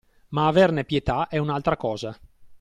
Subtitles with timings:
[0.29, 2.17] Ma averne pietà è un'altra cosa!